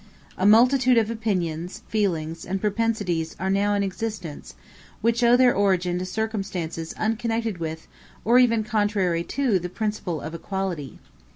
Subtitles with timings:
[0.35, 4.55] A multitude of opinions, feelings, and propensities are now in existence,
[5.01, 7.87] which owe their origin to circumstances unconnected with
[8.25, 10.97] or even contrary to the principle of equality.